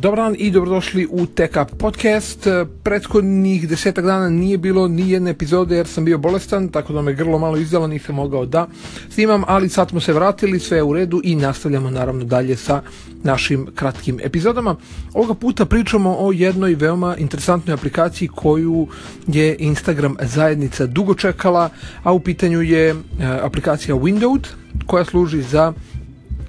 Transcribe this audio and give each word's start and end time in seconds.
Dobar 0.00 0.18
dan 0.18 0.36
i 0.38 0.50
dobrodošli 0.50 1.08
u 1.10 1.26
Tech 1.26 1.56
Up 1.62 1.78
Podcast. 1.78 2.46
Prethodnih 2.82 3.68
desetak 3.68 4.04
dana 4.04 4.28
nije 4.28 4.58
bilo 4.58 4.88
ni 4.88 5.10
jedne 5.10 5.30
epizode 5.30 5.76
jer 5.76 5.86
sam 5.86 6.04
bio 6.04 6.18
bolestan, 6.18 6.68
tako 6.68 6.92
da 6.92 7.02
me 7.02 7.14
grlo 7.14 7.38
malo 7.38 7.56
izdalo, 7.56 7.86
nisam 7.86 8.14
mogao 8.14 8.46
da 8.46 8.66
snimam, 9.10 9.42
ali 9.46 9.68
sad 9.68 9.90
smo 9.90 10.00
se 10.00 10.12
vratili, 10.12 10.60
sve 10.60 10.78
je 10.78 10.82
u 10.82 10.92
redu 10.92 11.20
i 11.24 11.34
nastavljamo 11.36 11.90
naravno 11.90 12.24
dalje 12.24 12.56
sa 12.56 12.82
našim 13.22 13.66
kratkim 13.74 14.20
epizodama. 14.22 14.76
Ovoga 15.14 15.34
puta 15.34 15.64
pričamo 15.64 16.16
o 16.18 16.32
jednoj 16.32 16.74
veoma 16.74 17.16
interesantnoj 17.16 17.74
aplikaciji 17.74 18.28
koju 18.28 18.88
je 19.26 19.56
Instagram 19.58 20.16
zajednica 20.22 20.86
dugo 20.86 21.14
čekala, 21.14 21.70
a 22.02 22.12
u 22.12 22.20
pitanju 22.20 22.62
je 22.62 22.88
e, 22.88 22.94
aplikacija 23.42 23.94
Windowed 23.94 24.46
koja 24.86 25.04
služi 25.04 25.42
za 25.42 25.72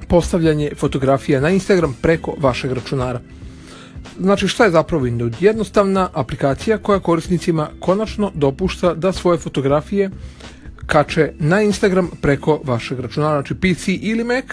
postavljanje 0.07 0.71
fotografija 0.77 1.41
na 1.41 1.49
Instagram 1.49 1.97
preko 2.01 2.35
vašeg 2.39 2.71
računara. 2.71 3.19
Znači 4.19 4.47
šta 4.47 4.65
je 4.65 4.71
zapravo 4.71 5.05
Windows? 5.05 5.33
Jednostavna 5.39 6.09
aplikacija 6.13 6.77
koja 6.77 6.99
korisnicima 6.99 7.69
konačno 7.79 8.31
dopušta 8.35 8.93
da 8.93 9.11
svoje 9.11 9.37
fotografije 9.37 10.09
kače 10.85 11.31
na 11.39 11.61
Instagram 11.61 12.09
preko 12.21 12.61
vašeg 12.63 12.99
računara, 12.99 13.41
znači 13.41 13.55
PC 13.55 13.87
ili 13.87 14.23
Mac, 14.23 14.45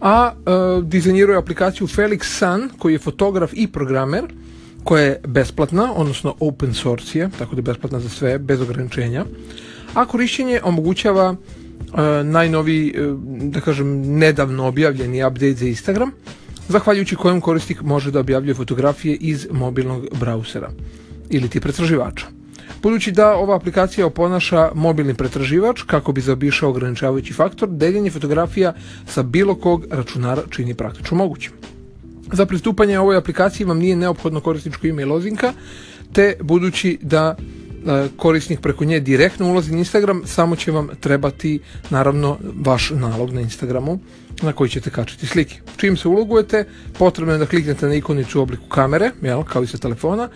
a 0.00 0.32
e, 0.32 0.50
dizajniruje 0.82 1.38
aplikaciju 1.38 1.86
Felix 1.86 2.24
Sun 2.24 2.68
koji 2.78 2.92
je 2.92 2.98
fotograf 2.98 3.50
i 3.52 3.66
programer 3.66 4.24
koja 4.84 5.02
je 5.02 5.20
besplatna, 5.26 5.92
odnosno 5.92 6.34
open 6.40 6.74
source 6.74 7.18
je, 7.18 7.30
tako 7.38 7.54
da 7.54 7.58
je 7.58 7.62
besplatna 7.62 8.00
za 8.00 8.08
sve, 8.08 8.38
bez 8.38 8.60
ograničenja, 8.60 9.24
a 9.94 10.06
korišćenje 10.06 10.60
omogućava 10.64 11.34
e, 11.34 12.24
najnoviji, 12.24 12.94
e, 12.96 13.00
da 13.48 13.60
kažem, 13.60 14.18
nedavno 14.18 14.66
objavljeni 14.66 15.24
update 15.24 15.54
za 15.54 15.66
Instagram, 15.66 16.10
zahvaljujući 16.68 17.16
kojem 17.16 17.40
korisnik 17.40 17.82
može 17.82 18.10
da 18.10 18.20
objavljuje 18.20 18.54
fotografije 18.54 19.16
iz 19.20 19.46
mobilnog 19.50 20.06
brausera 20.20 20.70
ili 21.30 21.48
ti 21.48 21.60
pretraživača. 21.60 22.26
Budući 22.82 23.12
da 23.12 23.34
ova 23.36 23.56
aplikacija 23.56 24.06
oponaša 24.06 24.70
mobilni 24.74 25.14
pretraživač 25.14 25.82
kako 25.82 26.12
bi 26.12 26.20
zaobišao 26.20 26.70
ograničavajući 26.70 27.32
faktor, 27.32 27.68
deljenje 27.68 28.10
fotografija 28.10 28.74
sa 29.06 29.22
bilo 29.22 29.54
kog 29.54 29.84
računara 29.90 30.42
čini 30.50 30.74
praktično 30.74 31.16
mogućim. 31.16 31.52
Za 32.32 32.46
pristupanje 32.46 32.98
ovoj 32.98 33.16
aplikaciji 33.16 33.66
vam 33.66 33.78
nije 33.78 33.96
neophodno 33.96 34.40
korisničko 34.40 34.86
ime 34.86 35.02
i 35.02 35.04
lozinka, 35.04 35.52
te 36.12 36.36
budući 36.40 36.98
da 37.02 37.36
korisnik 38.16 38.60
preko 38.60 38.84
nje 38.84 39.00
direktno 39.00 39.50
ulazi 39.50 39.72
na 39.72 39.78
Instagram, 39.78 40.22
samo 40.26 40.56
će 40.56 40.72
vam 40.72 40.88
trebati 41.00 41.60
naravno 41.90 42.38
vaš 42.64 42.90
nalog 42.90 43.32
na 43.32 43.40
Instagramu 43.40 43.98
na 44.42 44.52
koji 44.52 44.70
ćete 44.70 44.90
kačiti 44.90 45.26
slike. 45.26 45.60
Čim 45.76 45.96
se 45.96 46.08
ulogujete, 46.08 46.64
potrebno 46.98 47.32
je 47.32 47.38
da 47.38 47.46
kliknete 47.46 47.86
na 47.86 47.94
ikonicu 47.94 48.38
u 48.38 48.42
obliku 48.42 48.68
kamere, 48.68 49.10
jel, 49.22 49.42
kao 49.42 49.62
i 49.62 49.66
sa 49.66 49.78
telefona, 49.78 50.28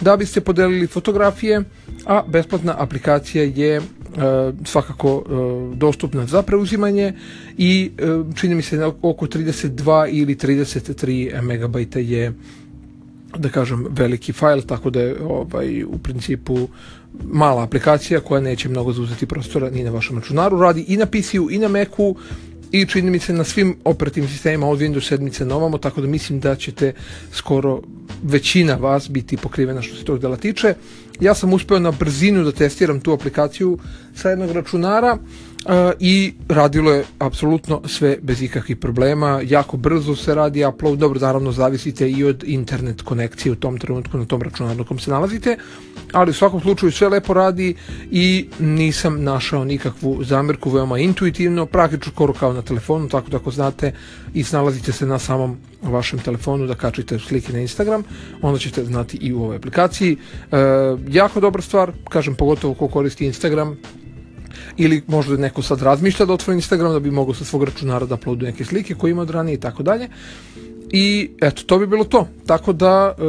da 0.00 0.16
biste 0.16 0.40
podelili 0.40 0.86
fotografije, 0.86 1.62
a 2.06 2.22
besplatna 2.28 2.74
aplikacija 2.78 3.44
je 3.44 3.76
e, 3.76 3.82
svakako 4.64 5.24
e, 5.26 5.76
dostupna 5.76 6.26
za 6.26 6.42
preuzimanje 6.42 7.12
i 7.58 7.90
e, 7.98 8.02
čini 8.34 8.54
mi 8.54 8.62
se 8.62 8.84
oko 9.02 9.26
32 9.26 10.08
ili 10.10 10.36
33 10.36 11.42
MB 11.42 11.96
je 11.96 12.32
da 13.38 13.48
kažem 13.48 13.86
veliki 13.90 14.32
fajl 14.32 14.60
tako 14.60 14.90
da 14.90 15.00
je 15.00 15.16
ovaj 15.22 15.84
u 15.84 15.98
principu 15.98 16.68
mala 17.24 17.62
aplikacija 17.62 18.20
koja 18.20 18.40
neće 18.40 18.68
mnogo 18.68 18.92
zauzeti 18.92 19.26
prostora 19.26 19.70
ni 19.70 19.84
na 19.84 19.90
vašem 19.90 20.18
računaru 20.18 20.60
radi 20.60 20.84
i 20.88 20.96
na 20.96 21.06
PC-u 21.06 21.50
i 21.50 21.58
na 21.58 21.68
Macu 21.68 22.16
i 22.72 22.86
čini 22.86 23.10
mi 23.10 23.18
se 23.18 23.32
na 23.32 23.44
svim 23.44 23.76
operativnim 23.84 24.30
sistemima 24.30 24.68
od 24.68 24.78
Windows 24.78 25.08
sedmice 25.08 25.44
na 25.44 25.56
ovamo, 25.56 25.78
tako 25.78 26.00
da 26.00 26.06
mislim 26.06 26.40
da 26.40 26.56
ćete 26.56 26.92
skoro 27.32 27.80
većina 28.22 28.74
vas 28.74 29.10
biti 29.10 29.36
pokrivena 29.36 29.82
što 29.82 29.96
se 29.96 30.04
tog 30.04 30.18
dela 30.18 30.36
tiče. 30.36 30.74
Ja 31.20 31.34
sam 31.34 31.52
uspeo 31.52 31.78
na 31.78 31.90
brzinu 31.90 32.44
da 32.44 32.52
testiram 32.52 33.00
tu 33.00 33.12
aplikaciju 33.12 33.78
sa 34.14 34.30
jednog 34.30 34.50
računara 34.50 35.18
i 36.00 36.34
radilo 36.48 36.92
je 36.92 37.04
apsolutno 37.18 37.82
sve 37.86 38.18
bez 38.22 38.42
ikakvih 38.42 38.76
problema, 38.76 39.40
jako 39.44 39.76
brzo 39.76 40.16
se 40.16 40.34
radi 40.34 40.64
upload, 40.64 40.98
dobro 40.98 41.20
naravno 41.20 41.52
zavisite 41.52 42.10
i 42.10 42.24
od 42.24 42.44
internet 42.46 43.02
konekcije 43.02 43.52
u 43.52 43.56
tom 43.56 43.78
trenutku 43.78 44.18
na 44.18 44.24
tom 44.24 44.42
računaru 44.42 44.78
na 44.78 44.84
kom 44.84 44.98
se 44.98 45.10
nalazite, 45.10 45.56
ali 46.12 46.30
u 46.30 46.34
svakom 46.34 46.60
slučaju 46.60 46.92
sve 46.92 47.08
lepo 47.08 47.34
radi 47.34 47.74
i 48.10 48.48
nisam 48.58 49.24
našao 49.24 49.64
nikakvu 49.64 50.24
zamjerku, 50.24 50.70
veoma 50.70 50.98
intuitivno, 50.98 51.66
praktično 51.66 52.12
skoro 52.12 52.32
kao 52.32 52.52
na 52.52 52.62
telefonu, 52.62 53.08
tako 53.08 53.30
da 53.30 53.36
ako 53.36 53.50
znate 53.50 53.92
i 54.34 54.44
snalazite 54.44 54.92
se 54.92 55.06
na 55.06 55.18
samom 55.18 55.56
vašem 55.82 56.18
telefonu 56.18 56.66
da 56.66 56.74
kačite 56.74 57.18
slike 57.18 57.52
na 57.52 57.60
Instagram, 57.60 58.04
onda 58.42 58.58
ćete 58.58 58.84
znati 58.84 59.16
i 59.16 59.32
u 59.32 59.42
ovoj 59.42 59.56
aplikaciji. 59.56 60.16
E, 60.52 60.56
jako 61.08 61.40
dobra 61.40 61.62
stvar, 61.62 61.92
kažem 62.08 62.34
pogotovo 62.34 62.74
ko 62.74 62.88
koristi 62.88 63.26
Instagram, 63.26 63.76
ili 64.76 65.02
možda 65.06 65.36
neko 65.36 65.62
sad 65.62 65.82
razmišlja 65.82 66.26
da 66.26 66.32
otvori 66.32 66.56
Instagram 66.56 66.92
da 66.92 67.00
bi 67.00 67.10
mogao 67.10 67.34
sa 67.34 67.44
svog 67.44 67.64
računara 67.64 68.06
da 68.06 68.14
uploaduje 68.14 68.52
neke 68.52 68.64
slike 68.64 68.94
koje 68.94 69.10
ima 69.10 69.22
od 69.22 69.30
ranije 69.30 69.54
i 69.54 69.60
tako 69.60 69.82
dalje. 69.82 70.08
I 70.92 71.30
eto, 71.42 71.62
to 71.62 71.78
bi 71.78 71.86
bilo 71.86 72.04
to. 72.04 72.28
Tako 72.46 72.72
da 72.72 73.14
e, 73.18 73.22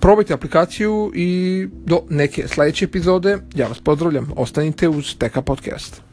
probajte 0.00 0.34
aplikaciju 0.34 1.12
i 1.14 1.66
do 1.86 2.00
neke 2.10 2.48
sljedeće 2.48 2.84
epizode. 2.84 3.38
Ja 3.54 3.66
vas 3.68 3.80
pozdravljam. 3.80 4.30
Ostanite 4.36 4.88
uz 4.88 5.14
Teka 5.18 5.42
Podcast. 5.42 6.07